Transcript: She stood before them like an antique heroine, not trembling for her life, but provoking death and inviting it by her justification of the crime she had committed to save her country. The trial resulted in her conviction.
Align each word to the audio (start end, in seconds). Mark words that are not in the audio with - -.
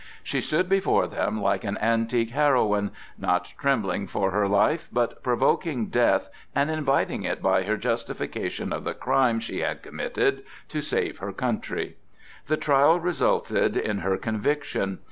She 0.23 0.41
stood 0.41 0.67
before 0.67 1.05
them 1.05 1.39
like 1.39 1.63
an 1.63 1.77
antique 1.77 2.31
heroine, 2.31 2.89
not 3.19 3.53
trembling 3.59 4.07
for 4.07 4.31
her 4.31 4.47
life, 4.47 4.87
but 4.91 5.21
provoking 5.21 5.89
death 5.89 6.27
and 6.55 6.71
inviting 6.71 7.21
it 7.21 7.39
by 7.39 7.61
her 7.65 7.77
justification 7.77 8.73
of 8.73 8.83
the 8.83 8.95
crime 8.95 9.39
she 9.39 9.59
had 9.59 9.83
committed 9.83 10.41
to 10.69 10.81
save 10.81 11.19
her 11.19 11.31
country. 11.31 11.97
The 12.47 12.57
trial 12.57 12.99
resulted 12.99 13.77
in 13.77 13.99
her 13.99 14.17
conviction. 14.17 14.97